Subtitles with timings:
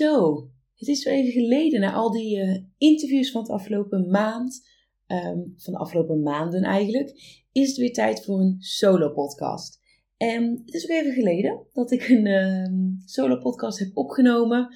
[0.00, 4.68] Zo, het is weer even geleden na al die uh, interviews van het afgelopen maand,
[5.06, 7.10] um, van de afgelopen maanden eigenlijk,
[7.52, 9.80] is het weer tijd voor een solo podcast.
[10.16, 14.68] En het is ook even geleden dat ik een uh, solo podcast heb opgenomen.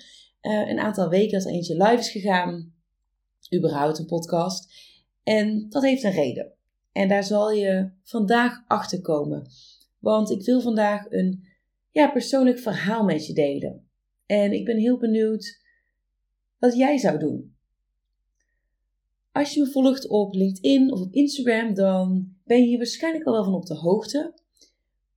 [0.42, 2.72] Uh, een aantal weken er eentje live is gegaan.
[3.54, 4.72] Überhaupt een podcast.
[5.22, 6.52] En dat heeft een reden.
[6.92, 9.46] En daar zal je vandaag achter komen.
[9.98, 11.44] Want ik wil vandaag een
[11.90, 13.84] ja, persoonlijk verhaal met je delen.
[14.26, 15.62] En ik ben heel benieuwd
[16.58, 17.56] wat jij zou doen.
[19.32, 23.32] Als je me volgt op LinkedIn of op Instagram, dan ben je hier waarschijnlijk al
[23.32, 24.34] wel van op de hoogte.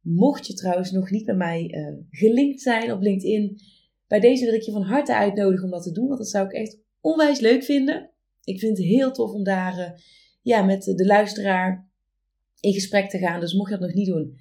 [0.02, 3.60] Mocht je trouwens nog niet bij mij uh, gelinkt zijn op LinkedIn,
[4.08, 6.46] bij deze wil ik je van harte uitnodigen om dat te doen, want dat zou
[6.46, 8.10] ik echt onwijs leuk vinden.
[8.44, 9.90] Ik vind het heel tof om daar uh,
[10.42, 11.90] ja, met de luisteraar
[12.60, 13.40] in gesprek te gaan.
[13.40, 14.38] Dus mocht je dat nog niet doen,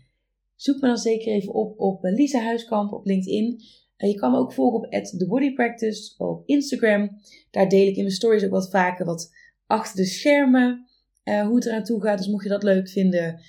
[0.55, 3.61] zoek me dan zeker even op op Lisa Huiskamp op LinkedIn.
[3.97, 7.11] Je kan me ook volgen op The Practice op Instagram.
[7.51, 9.33] Daar deel ik in mijn stories ook wat vaker wat
[9.67, 10.87] achter de schermen.
[11.25, 12.19] Uh, hoe het eraan toe gaat.
[12.19, 13.41] Dus mocht je dat leuk vinden,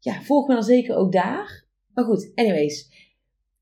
[0.00, 1.64] ja, volg me dan zeker ook daar.
[1.94, 3.04] Maar goed, anyways.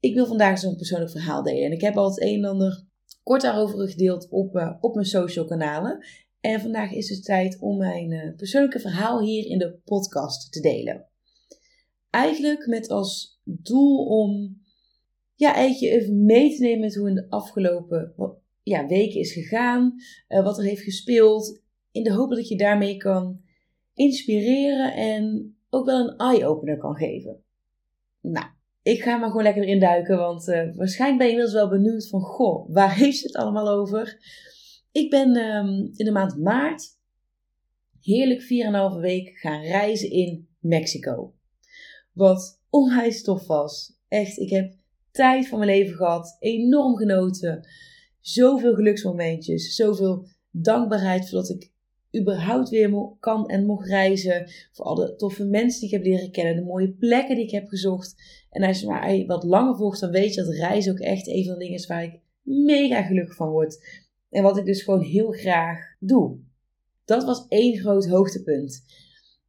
[0.00, 1.64] Ik wil vandaag zo'n persoonlijk verhaal delen.
[1.64, 2.84] En ik heb al het een en ander
[3.22, 6.06] kort daarover gedeeld op, uh, op mijn social kanalen.
[6.40, 10.60] En vandaag is het tijd om mijn uh, persoonlijke verhaal hier in de podcast te
[10.60, 11.06] delen.
[12.10, 14.62] Eigenlijk met als doel om
[15.34, 18.14] ja, eigenlijk even mee te nemen met hoe in de afgelopen
[18.62, 19.94] ja, weken is gegaan,
[20.28, 21.62] uh, wat er heeft gespeeld,
[21.92, 23.40] in de hoop dat je daarmee kan
[23.94, 27.42] inspireren en ook wel een eye-opener kan geven.
[28.20, 28.46] Nou,
[28.82, 32.08] ik ga maar gewoon lekker erin duiken, want uh, waarschijnlijk ben je inmiddels wel benieuwd
[32.08, 34.18] van, goh, waar heeft het allemaal over?
[34.92, 36.98] Ik ben um, in de maand maart
[38.00, 41.34] heerlijk 4,5 week gaan reizen in Mexico.
[42.12, 43.98] Wat onwijs tof was.
[44.08, 44.74] Echt, ik heb
[45.14, 46.36] tijd van mijn leven gehad.
[46.38, 47.68] Enorm genoten.
[48.20, 49.74] Zoveel geluksmomentjes.
[49.74, 51.72] Zoveel dankbaarheid voor dat ik
[52.20, 54.50] überhaupt weer kan en mocht reizen.
[54.72, 56.56] Voor alle toffe mensen die ik heb leren kennen.
[56.56, 58.14] De mooie plekken die ik heb gezocht.
[58.50, 61.44] En als je maar wat langer volgt, dan weet je dat reizen ook echt een
[61.44, 64.02] van de dingen is waar ik mega gelukkig van word.
[64.30, 66.38] En wat ik dus gewoon heel graag doe.
[67.04, 68.84] Dat was één groot hoogtepunt.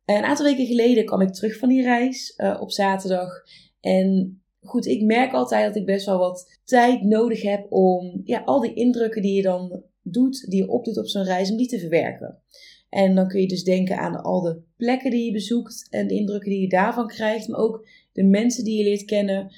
[0.06, 3.44] En een aantal weken geleden kwam ik terug van die reis uh, op zaterdag.
[3.80, 8.42] En goed, ik merk altijd dat ik best wel wat tijd nodig heb om ja,
[8.46, 11.68] al die indrukken die je dan doet, die je opdoet op zo'n reis, om die
[11.68, 12.40] te verwerken.
[12.90, 16.14] En dan kun je dus denken aan al de plekken die je bezoekt en de
[16.14, 19.52] indrukken die je daarvan krijgt, maar ook de mensen die je leert kennen.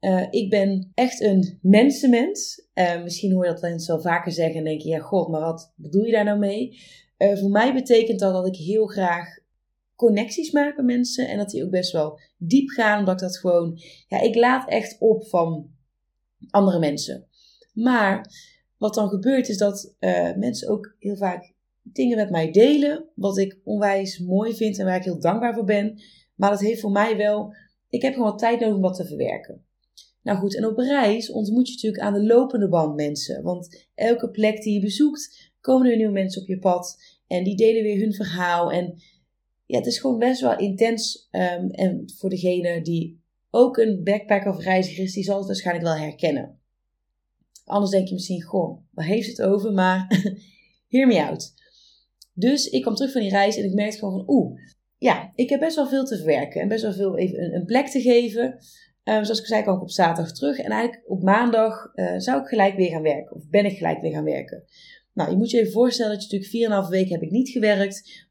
[0.00, 2.66] Uh, ik ben echt een mensenmens.
[2.74, 5.40] Uh, misschien hoor je dat eens wel vaker zeggen en denk je, ja god, maar
[5.40, 6.78] wat bedoel je daar nou mee?
[7.18, 9.38] Uh, voor mij betekent dat dat ik heel graag
[9.94, 11.28] connecties maken mensen.
[11.28, 12.98] En dat die ook best wel diep gaan.
[12.98, 13.78] Omdat ik dat gewoon.
[14.08, 15.70] Ja, ik laat echt op van
[16.50, 17.26] andere mensen.
[17.72, 18.26] Maar
[18.78, 23.04] wat dan gebeurt is dat uh, mensen ook heel vaak dingen met mij delen.
[23.14, 26.02] Wat ik onwijs mooi vind en waar ik heel dankbaar voor ben.
[26.34, 27.54] Maar dat heeft voor mij wel.
[27.88, 29.64] Ik heb gewoon wat tijd nodig om dat te verwerken.
[30.22, 33.42] Nou goed, en op reis ontmoet je natuurlijk aan de lopende band mensen.
[33.42, 36.98] Want elke plek die je bezoekt, komen er nieuwe mensen op je pad.
[37.26, 38.72] En die delen weer hun verhaal.
[38.72, 39.02] En
[39.66, 41.28] ja, het is gewoon best wel intens.
[41.30, 45.86] Um, en voor degene die ook een backpacker of reiziger is, die zal het waarschijnlijk
[45.86, 46.58] wel herkennen.
[47.64, 49.72] Anders denk je misschien, goh, waar heeft het over?
[49.72, 50.06] Maar
[50.88, 51.54] hear me out.
[52.34, 54.60] Dus ik kwam terug van die reis en ik merkte gewoon van, oeh,
[54.98, 56.60] ja, ik heb best wel veel te verwerken.
[56.60, 58.44] En best wel veel even een, plek te geven.
[59.04, 60.58] Um, zoals ik zei, kwam ik op zaterdag terug.
[60.58, 63.36] En eigenlijk op maandag uh, zou ik gelijk weer gaan werken.
[63.36, 64.64] Of ben ik gelijk weer gaan werken.
[65.12, 68.26] Nou, je moet je even voorstellen dat je natuurlijk 4,5 weken heb ik niet gewerkt.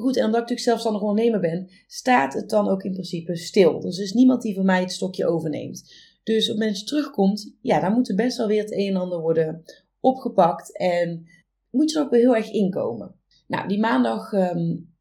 [0.00, 3.80] Goed, en omdat ik natuurlijk zelfstandig ondernemer ben, staat het dan ook in principe stil.
[3.80, 5.94] Dus er is niemand die van mij het stokje overneemt.
[6.22, 9.64] Dus op je terugkomt, ja, dan moet best wel weer het een en ander worden
[10.00, 10.76] opgepakt.
[10.76, 11.26] En
[11.70, 13.14] moet je er ook weer heel erg inkomen.
[13.46, 14.94] Nou, die maandag um,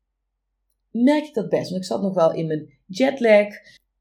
[0.92, 1.70] merk ik dat best.
[1.70, 3.48] Want ik zat nog wel in mijn jetlag.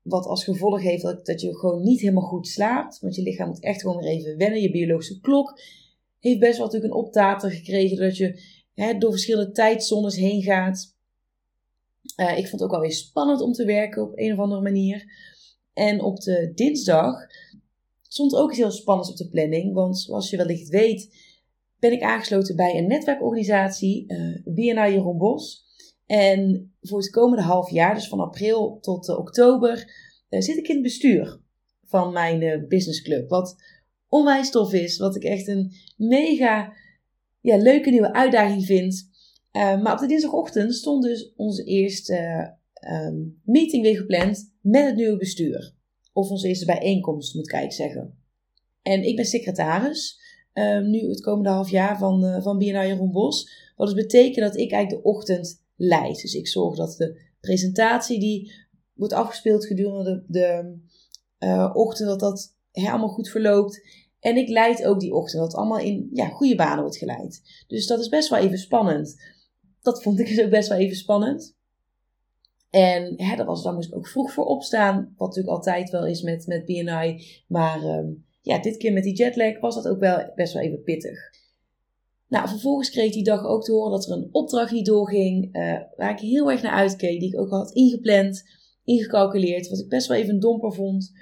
[0.02, 2.98] Wat als gevolg heeft dat, dat je gewoon niet helemaal goed slaapt.
[3.00, 4.60] Want je lichaam moet echt gewoon weer even wennen.
[4.60, 5.60] Je biologische klok
[6.18, 7.96] heeft best wel natuurlijk een optater gekregen.
[7.96, 8.42] Dat je
[8.98, 10.96] door verschillende tijdzones heen gaat.
[12.16, 14.62] Uh, ik vond het ook wel weer spannend om te werken op een of andere
[14.62, 15.12] manier.
[15.72, 17.14] En op de dinsdag
[18.02, 19.74] stond ook iets heel spannends op de planning.
[19.74, 21.16] Want zoals je wellicht weet,
[21.78, 25.66] ben ik aangesloten bij een netwerkorganisatie, uh, BNI Jeroen Bos.
[26.06, 29.90] En voor het komende half jaar, dus van april tot uh, oktober,
[30.28, 31.40] zit ik in het bestuur
[31.84, 33.28] van mijn businessclub.
[33.28, 33.56] Wat
[34.08, 36.72] onwijs tof is, wat ik echt een mega
[37.40, 39.10] ja, leuke nieuwe uitdaging vind.
[39.52, 45.16] maar op de dinsdagochtend stond dus onze eerste um, meeting weer gepland met het nieuwe
[45.16, 45.74] bestuur.
[46.12, 48.18] Of onze eerste bijeenkomst, moet ik eigenlijk zeggen.
[48.82, 50.20] En ik ben secretaris,
[50.52, 53.50] um, nu het komende half jaar van, uh, van Jeroen Bos.
[53.76, 56.20] Wat dus betekent dat ik eigenlijk de ochtend leid.
[56.22, 58.52] Dus ik zorg dat de presentatie die
[58.94, 60.76] wordt afgespeeld gedurende de,
[61.38, 63.80] uh, ochtend, dat dat helemaal goed verloopt.
[64.20, 67.64] En ik leid ook die ochtend, dat allemaal in ja, goede banen wordt geleid.
[67.66, 69.16] Dus dat is best wel even spannend.
[69.82, 71.56] Dat vond ik dus ook best wel even spannend.
[72.70, 75.14] En hè, dat was, daar moest ik ook vroeg voor opstaan.
[75.16, 77.24] Wat natuurlijk altijd wel is met, met BNI.
[77.46, 80.82] Maar um, ja, dit keer met die jetlag was dat ook wel best wel even
[80.82, 81.18] pittig.
[82.28, 85.56] Nou, vervolgens kreeg ik die dag ook te horen dat er een opdracht niet doorging.
[85.56, 87.20] Uh, waar ik heel erg naar uitkeek.
[87.20, 88.42] Die ik ook had ingepland,
[88.84, 89.68] ingecalculeerd.
[89.68, 91.12] Wat ik best wel even domper vond.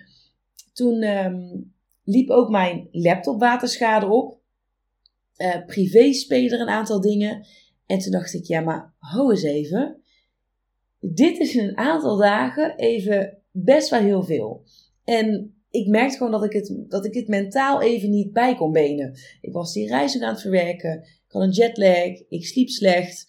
[0.72, 1.74] Toen um,
[2.06, 4.38] liep ook mijn laptop waterschade op.
[5.36, 7.46] Uh, privé spelen een aantal dingen.
[7.86, 10.00] En toen dacht ik, ja, maar hou eens even
[11.14, 14.64] dit is in een aantal dagen even best wel heel veel.
[15.04, 18.72] En ik merkte gewoon dat ik het, dat ik het mentaal even niet bij kon
[18.72, 19.18] benen.
[19.40, 21.02] Ik was die reis aan het verwerken.
[21.02, 22.22] Ik had een jetlag.
[22.28, 23.26] Ik sliep slecht.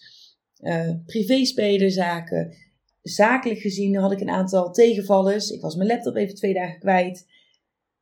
[0.62, 2.56] Uh, privé spelen zaken.
[3.02, 5.50] Zakelijk gezien had ik een aantal tegenvallers.
[5.50, 7.26] Ik was mijn laptop even twee dagen kwijt.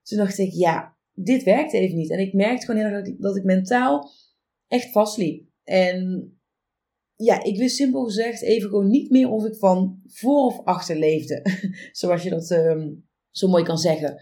[0.06, 2.12] Toen dacht ik, ja, dit werkt even niet.
[2.12, 4.10] En ik merkte gewoon heel erg dat ik, dat ik mentaal
[4.68, 5.46] echt vastliep.
[5.64, 6.30] En
[7.16, 10.98] ja, ik wist simpel gezegd even gewoon niet meer of ik van voor of achter
[10.98, 11.42] leefde.
[11.92, 14.22] Zoals je dat um, zo mooi kan zeggen.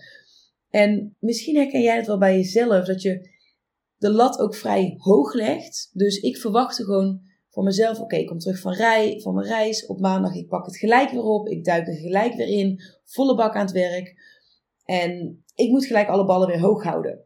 [0.70, 3.30] En misschien herken jij het wel bij jezelf, dat je
[3.98, 5.90] de lat ook vrij hoog legt.
[5.94, 9.86] Dus ik verwachtte gewoon van mezelf, oké, ik kom terug van, rij, van mijn reis
[9.86, 13.36] op maandag, ik pak het gelijk weer op, ik duik er gelijk weer in, volle
[13.36, 14.16] bak aan het werk.
[14.84, 17.26] En ik moet gelijk alle ballen weer hoog houden.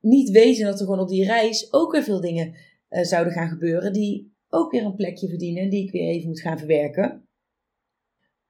[0.00, 2.54] Niet weten dat er gewoon op die reis ook weer veel dingen
[2.90, 6.40] uh, zouden gaan gebeuren die ook weer een plekje verdienen die ik weer even moet
[6.40, 7.28] gaan verwerken.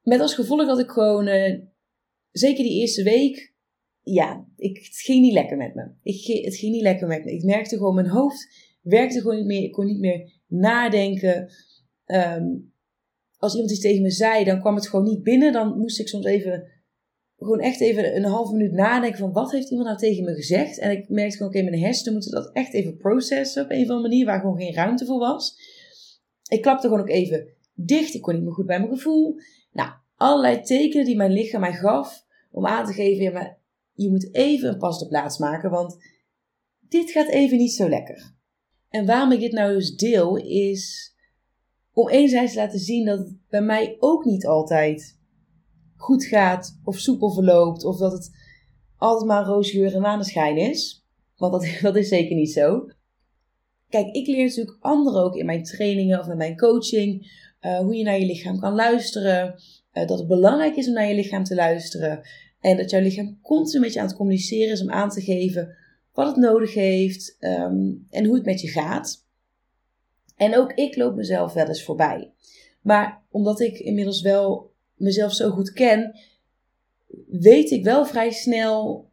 [0.03, 1.61] Met als gevolg dat ik gewoon, uh,
[2.31, 3.55] zeker die eerste week,
[4.01, 5.91] ja, ik, het ging niet lekker met me.
[6.03, 7.33] Ik, het ging niet lekker met me.
[7.33, 8.49] Ik merkte gewoon, mijn hoofd
[8.81, 9.63] werkte gewoon niet meer.
[9.63, 11.53] Ik kon niet meer nadenken.
[12.07, 12.75] Um,
[13.37, 15.53] als iemand iets tegen me zei, dan kwam het gewoon niet binnen.
[15.53, 16.76] Dan moest ik soms even,
[17.39, 20.79] gewoon echt even een half minuut nadenken van wat heeft iemand nou tegen me gezegd.
[20.79, 23.83] En ik merkte gewoon, oké, okay, mijn hersenen moeten dat echt even processen op een
[23.83, 25.57] of andere manier, waar gewoon geen ruimte voor was.
[26.49, 28.15] Ik klapte gewoon ook even dicht.
[28.15, 29.39] Ik kon niet meer goed bij mijn gevoel.
[29.73, 33.57] Nou, allerlei tekenen die mijn lichaam mij gaf om aan te geven, ja,
[33.93, 35.97] je moet even een pas de plaats maken, want
[36.89, 38.35] dit gaat even niet zo lekker.
[38.89, 41.15] En waarom ik dit nou dus deel, is
[41.93, 45.16] om enerzijds te laten zien dat het bij mij ook niet altijd
[45.97, 48.31] goed gaat, of soepel verloopt, of dat het
[48.97, 51.05] altijd maar roosgeur en maneschijn is.
[51.37, 52.89] Want dat, dat is zeker niet zo.
[53.89, 57.97] Kijk, ik leer natuurlijk anderen ook in mijn trainingen of in mijn coaching uh, hoe
[57.97, 59.55] je naar je lichaam kan luisteren.
[59.93, 62.21] Uh, dat het belangrijk is om naar je lichaam te luisteren.
[62.61, 65.77] En dat jouw lichaam continu met je aan het communiceren is om aan te geven
[66.13, 69.25] wat het nodig heeft um, en hoe het met je gaat.
[70.37, 72.33] En ook ik loop mezelf wel eens voorbij.
[72.83, 76.19] Maar omdat ik inmiddels wel mezelf zo goed ken,
[77.29, 79.09] weet ik wel vrij snel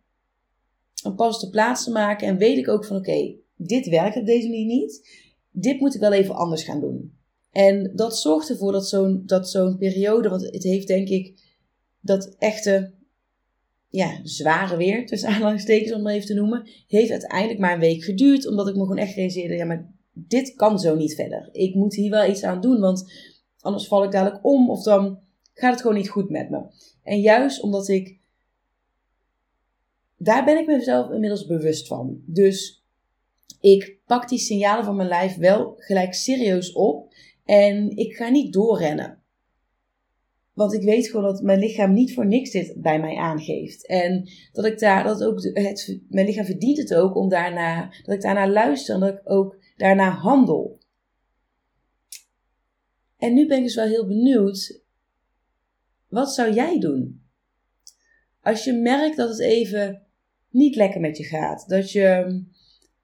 [1.04, 2.28] een pas te plaats te maken.
[2.28, 5.10] En weet ik ook van oké, dit werkt op deze manier niet.
[5.52, 7.14] Dit moet ik wel even anders gaan doen.
[7.52, 11.42] En dat zorgt ervoor dat zo'n, zo'n periode, want het heeft denk ik
[12.00, 12.94] dat echte,
[13.90, 18.04] ja, zware weer, tussen aanhalingstekens om het even te noemen, heeft uiteindelijk maar een week
[18.04, 21.50] geduurd, omdat ik me gewoon echt realiseerde, ja, maar dit kan zo niet verder.
[21.52, 23.12] Ik moet hier wel iets aan doen, want
[23.60, 25.20] anders val ik dadelijk om of dan
[25.54, 26.62] gaat het gewoon niet goed met me.
[27.04, 28.20] En juist omdat ik,
[30.18, 32.22] daar ben ik mezelf inmiddels bewust van.
[32.26, 32.84] Dus
[33.60, 37.14] ik pak die signalen van mijn lijf wel gelijk serieus op
[37.46, 39.22] en ik ga niet doorrennen.
[40.54, 43.88] Want ik weet gewoon dat mijn lichaam niet voor niks dit bij mij aangeeft.
[43.88, 48.16] En dat ik daar, dat ook, het, mijn lichaam verdient het ook om daarna, dat
[48.16, 50.80] ik daarna luister en dat ik ook daarna handel.
[53.18, 54.83] En nu ben ik dus wel heel benieuwd,
[56.14, 57.22] wat zou jij doen?
[58.42, 60.02] Als je merkt dat het even
[60.50, 62.42] niet lekker met je gaat, dat je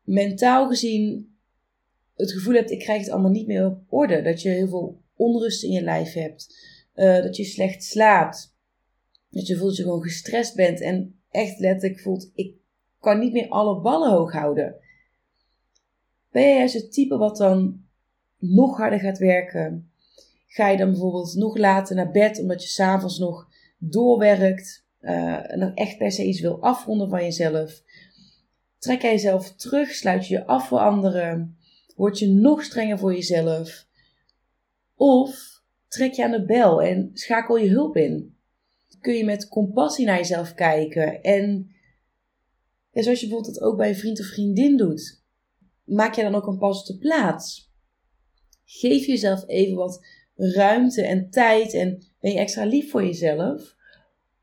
[0.04, 1.36] mentaal gezien
[2.16, 4.22] het gevoel hebt, ik krijg het allemaal niet meer op orde.
[4.22, 6.56] Dat je heel veel onrust in je lijf hebt.
[6.96, 8.56] Uh, dat je slecht slaapt.
[9.30, 12.56] Dat je voelt dat je gewoon gestrest bent en echt letterlijk voelt, ik
[13.00, 14.76] kan niet meer alle ballen hoog houden.
[16.32, 17.84] Ben je juist het type wat dan
[18.38, 19.89] nog harder gaat werken?
[20.52, 25.60] Ga je dan bijvoorbeeld nog later naar bed omdat je s'avonds nog doorwerkt uh, en
[25.60, 27.82] nog echt per se iets wil afronden van jezelf?
[28.78, 29.90] Trek jij jezelf terug?
[29.90, 31.58] Sluit je je af voor anderen?
[31.96, 33.86] Word je nog strenger voor jezelf?
[34.96, 38.36] Of trek je aan de bel en schakel je hulp in?
[39.02, 41.72] Kun je met compassie naar jezelf kijken en
[42.92, 45.24] zoals je bijvoorbeeld dat ook bij een vriend of vriendin doet,
[45.84, 47.72] maak je dan ook een pas op de plaats?
[48.66, 50.06] Geef jezelf even wat
[50.40, 53.76] ruimte en tijd en ben je extra lief voor jezelf,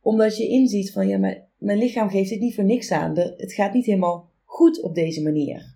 [0.01, 1.19] omdat je inziet van ja,
[1.59, 3.19] mijn lichaam geeft dit niet voor niks aan.
[3.19, 5.75] Het gaat niet helemaal goed op deze manier.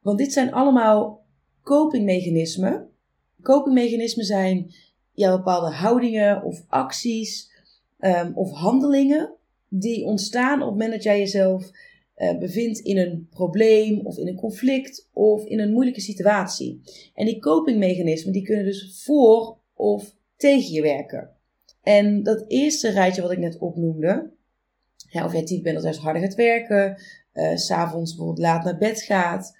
[0.00, 1.24] Want dit zijn allemaal
[1.62, 2.88] copingmechanismen.
[3.42, 4.74] Copingmechanismen zijn
[5.12, 7.50] ja, bepaalde houdingen of acties
[7.98, 9.32] um, of handelingen
[9.68, 11.70] die ontstaan op het moment dat jij jezelf
[12.20, 16.80] uh, bevindt in een probleem of in een conflict of in een moeilijke situatie.
[17.14, 21.30] En die copingmechanismen die kunnen dus voor of tegen je werken.
[21.82, 24.30] En dat eerste rijtje wat ik net opnoemde,
[25.10, 27.02] ja, of jij type bent dat juist harder gaat werken,
[27.34, 29.56] uh, s'avonds bijvoorbeeld laat naar bed gaat,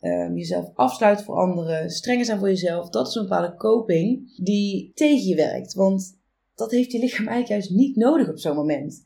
[0.00, 4.92] um, jezelf afsluit voor anderen, strenger zijn voor jezelf, dat is een bepaalde coping die
[4.94, 5.74] tegen je werkt.
[5.74, 6.18] Want
[6.54, 9.04] dat heeft je lichaam eigenlijk juist niet nodig op zo'n moment.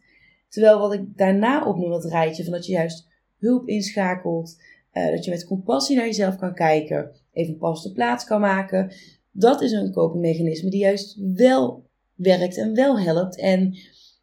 [0.48, 4.62] Terwijl wat ik daarna opnoem, dat rijtje van dat je juist hulp inschakelt,
[4.92, 8.92] uh, dat je met compassie naar jezelf kan kijken, even pas de plaats kan maken,
[9.30, 13.76] dat is een copingmechanisme die juist wel werkt en wel helpt en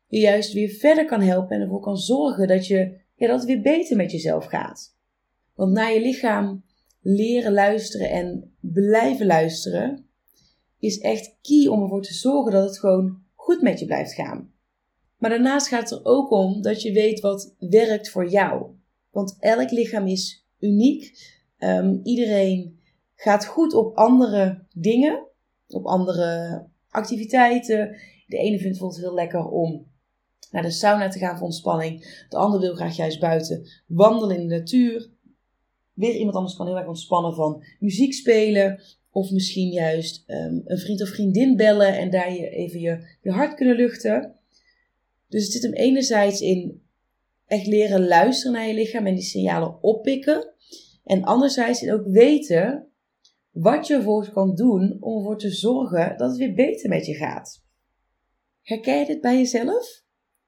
[0.08, 3.48] je juist weer verder kan helpen en ervoor kan zorgen dat, je, ja, dat het
[3.48, 4.96] weer beter met jezelf gaat.
[5.54, 6.64] Want naar je lichaam
[7.02, 10.06] leren luisteren en blijven luisteren
[10.80, 14.54] is echt key om ervoor te zorgen dat het gewoon goed met je blijft gaan.
[15.26, 18.66] Maar daarnaast gaat het er ook om dat je weet wat werkt voor jou.
[19.12, 21.34] Want elk lichaam is uniek.
[21.60, 22.80] Um, iedereen
[23.16, 25.28] gaat goed op andere dingen,
[25.68, 27.98] op andere activiteiten.
[28.28, 29.88] De ene vindt het heel lekker om
[30.52, 32.26] naar de sauna te gaan voor ontspanning.
[32.30, 35.10] De ander wil graag juist buiten wandelen in de natuur.
[35.94, 38.82] Weer iemand anders kan heel erg ontspannen van muziek spelen.
[39.12, 43.32] Of misschien juist um, een vriend of vriendin bellen en daar je even je, je
[43.32, 44.35] hart kunnen luchten.
[45.28, 46.84] Dus het zit hem enerzijds in
[47.46, 50.54] echt leren luisteren naar je lichaam en die signalen oppikken.
[51.04, 52.90] En anderzijds in ook weten
[53.52, 57.14] wat je ervoor kan doen om ervoor te zorgen dat het weer beter met je
[57.14, 57.64] gaat.
[58.62, 60.04] Herken je dit bij jezelf?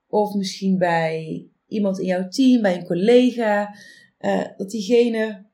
[0.06, 3.74] Of misschien bij iemand in jouw team, bij een collega,
[4.20, 5.46] uh, dat diegene,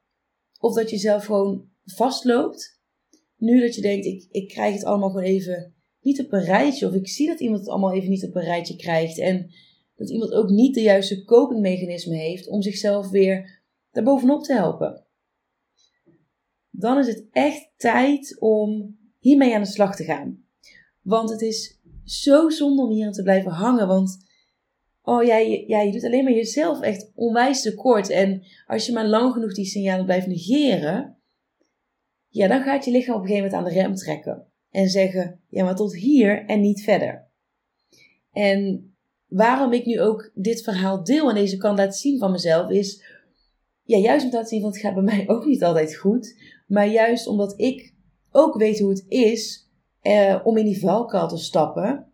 [0.59, 2.81] of dat je zelf gewoon vastloopt.
[3.37, 5.74] Nu dat je denkt, ik, ik krijg het allemaal gewoon even
[6.05, 6.87] niet op een rijtje.
[6.87, 9.19] Of ik zie dat iemand het allemaal even niet op een rijtje krijgt.
[9.19, 9.51] En
[9.97, 15.05] dat iemand ook niet de juiste copingmechanismen heeft om zichzelf weer daarbovenop te helpen.
[16.71, 20.45] Dan is het echt tijd om hiermee aan de slag te gaan.
[21.03, 23.87] Want het is zo zonde om hierin te blijven hangen.
[23.87, 24.27] Want
[25.03, 28.11] oh, jij, jij doet alleen maar jezelf echt onwijs tekort.
[28.11, 31.17] En als je maar lang genoeg die signalen blijft negeren,
[32.29, 34.47] ja, dan gaat je lichaam op een gegeven moment aan de rem trekken.
[34.75, 37.27] En zeggen, ja, maar tot hier en niet verder.
[38.33, 38.95] En
[39.27, 43.05] waarom ik nu ook dit verhaal deel en deze kan laten zien van mezelf, is
[43.83, 46.41] ja, juist om te laten zien, want het gaat bij mij ook niet altijd goed.
[46.67, 47.95] Maar juist omdat ik
[48.31, 52.13] ook weet hoe het is eh, om in die valkuil te stappen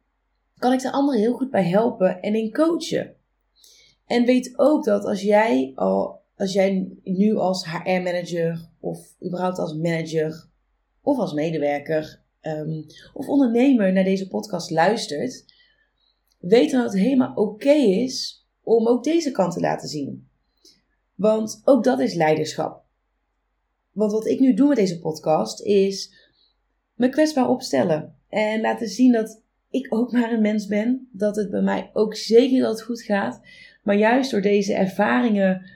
[0.57, 3.15] kan ik de anderen heel goed bij helpen en in coachen.
[4.07, 9.75] En weet ook dat als jij, al, als jij nu als HR-manager of überhaupt als
[9.75, 10.49] manager
[11.03, 15.45] of als medewerker um, of ondernemer naar deze podcast luistert,
[16.39, 20.29] weet dan dat het helemaal oké is om ook deze kant te laten zien.
[21.15, 22.85] Want ook dat is leiderschap.
[23.93, 26.15] Want wat ik nu doe met deze podcast is
[26.95, 31.09] me kwetsbaar opstellen en laten zien dat ik ook maar een mens ben.
[31.13, 33.41] Dat het bij mij ook zeker dat het goed gaat.
[33.83, 35.71] Maar juist door deze ervaringen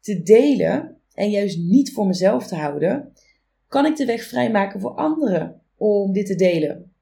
[0.00, 3.12] te delen en juist niet voor mezelf te houden,
[3.68, 6.92] kan ik de weg vrijmaken voor anderen om dit te delen.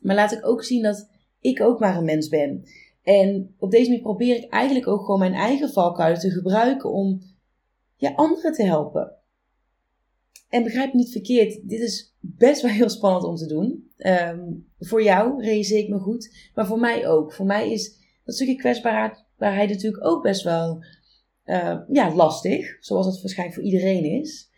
[0.00, 1.08] Maar laat ik ook zien dat
[1.40, 2.64] ik ook maar een mens ben.
[3.02, 7.22] En op deze manier probeer ik eigenlijk ook gewoon mijn eigen valkuilen te gebruiken om
[7.96, 9.14] ja, anderen te helpen.
[10.48, 13.90] En begrijp me niet verkeerd, dit is best wel heel spannend om te doen.
[13.98, 17.32] Um, voor jou realiseer ik me goed, maar voor mij ook.
[17.32, 20.84] Voor mij is dat stukje kwetsbaarheid natuurlijk ook best wel
[21.44, 24.50] uh, ja, lastig, zoals het waarschijnlijk voor iedereen is.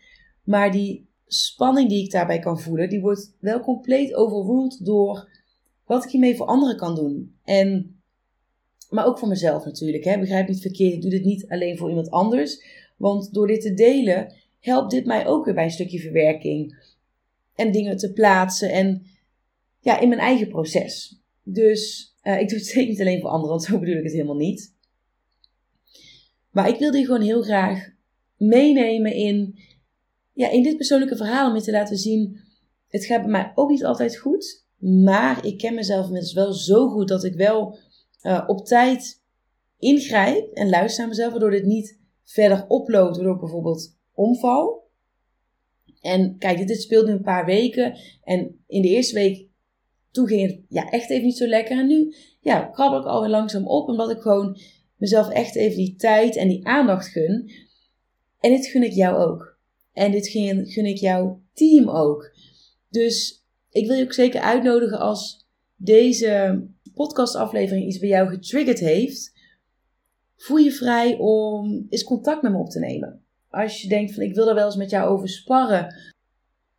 [0.43, 5.29] Maar die spanning die ik daarbij kan voelen, die wordt wel compleet overruled door
[5.85, 7.35] wat ik hiermee voor anderen kan doen.
[7.43, 7.99] En,
[8.89, 10.03] maar ook voor mezelf natuurlijk.
[10.03, 10.19] Hè?
[10.19, 12.63] Begrijp niet verkeerd, ik doe dit niet alleen voor iemand anders.
[12.97, 16.91] Want door dit te delen, helpt dit mij ook weer bij een stukje verwerking.
[17.55, 19.05] En dingen te plaatsen en
[19.79, 21.19] ja, in mijn eigen proces.
[21.43, 24.11] Dus uh, ik doe het zeker niet alleen voor anderen, want zo bedoel ik het
[24.11, 24.73] helemaal niet.
[26.51, 27.89] Maar ik wilde je gewoon heel graag
[28.37, 29.59] meenemen in,
[30.33, 32.39] ja, in dit persoonlijke verhaal om je te laten zien.
[32.87, 34.65] Het gaat bij mij ook niet altijd goed.
[34.77, 37.77] Maar ik ken mezelf inmiddels wel zo goed dat ik wel
[38.21, 39.21] uh, op tijd
[39.77, 44.83] ingrijp en luister naar mezelf, waardoor dit niet verder oploopt, waardoor ik bijvoorbeeld omval.
[46.01, 47.97] En kijk, dit speelt nu een paar weken.
[48.23, 49.47] En in de eerste week,
[50.11, 51.77] toen ging het ja, echt even niet zo lekker.
[51.77, 54.59] En nu ja, krabbel ik alweer langzaam op, omdat ik gewoon
[54.97, 57.51] mezelf echt even die tijd en die aandacht gun.
[58.39, 59.52] En dit gun ik jou ook.
[59.93, 62.31] En dit gun, ik jouw team ook.
[62.89, 65.45] Dus ik wil je ook zeker uitnodigen als
[65.75, 69.33] deze podcastaflevering iets bij jou getriggerd heeft.
[70.35, 73.21] Voel je vrij om eens contact met me op te nemen.
[73.49, 75.95] Als je denkt van ik wil er wel eens met jou over sparren.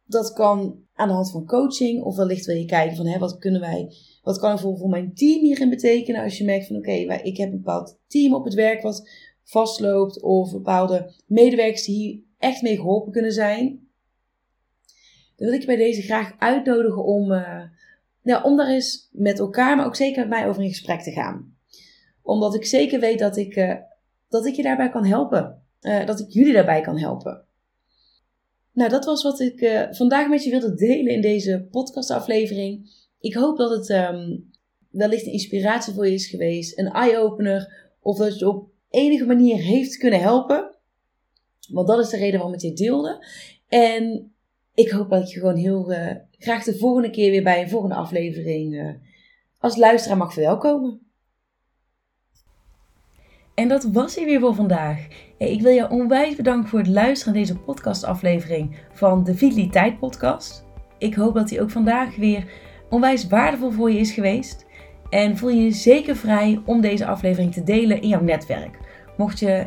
[0.07, 2.03] Dat kan aan de hand van coaching.
[2.03, 3.93] Of wellicht wil je kijken van hè, wat kunnen wij,
[4.23, 6.23] wat kan ik voor, voor mijn team hierin betekenen.
[6.23, 6.93] Als je merkt van oké,
[7.23, 9.09] ik heb een bepaald team op het werk wat
[9.43, 10.23] vastloopt.
[10.23, 13.89] Of bepaalde medewerkers die echt mee geholpen kunnen zijn.
[15.37, 17.63] Dan wil ik je bij deze graag uitnodigen om, uh,
[18.23, 21.11] nou, om daar eens met elkaar, maar ook zeker met mij over in gesprek te
[21.11, 21.57] gaan.
[22.23, 23.75] Omdat ik zeker weet dat ik, uh,
[24.29, 25.63] dat ik je daarbij kan helpen.
[25.81, 27.45] Uh, dat ik jullie daarbij kan helpen.
[28.73, 32.91] Nou, dat was wat ik vandaag met je wilde delen in deze podcastaflevering.
[33.21, 34.51] Ik hoop dat het um,
[34.91, 39.57] wellicht een inspiratie voor je is geweest, een eye-opener, of dat je op enige manier
[39.57, 40.74] heeft kunnen helpen.
[41.73, 43.27] Want dat is de reden waarom ik dit deelde.
[43.69, 44.33] En
[44.75, 47.95] ik hoop dat je gewoon heel uh, graag de volgende keer weer bij een volgende
[47.95, 48.91] aflevering uh,
[49.59, 51.01] als luisteraar mag verwelkomen.
[53.55, 55.07] En dat was hij weer voor vandaag.
[55.39, 60.65] Ik wil je onwijs bedanken voor het luisteren naar deze podcastaflevering van de Vitaliteit Podcast.
[60.99, 62.53] Ik hoop dat hij ook vandaag weer
[62.91, 64.67] onwijs waardevol voor je is geweest.
[65.11, 68.79] En voel je je zeker vrij om deze aflevering te delen in jouw netwerk.
[69.17, 69.67] Mocht je